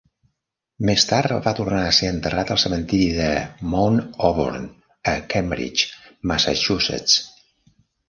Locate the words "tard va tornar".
1.09-1.81